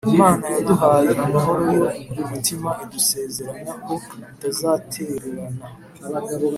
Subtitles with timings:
[0.13, 3.93] Imana yaduhaye mahoro yo mu mutima idusezeranya ko
[4.31, 5.63] itazatererana